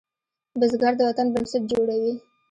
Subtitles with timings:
[0.59, 2.13] بزګر د وطن بنسټ جوړوي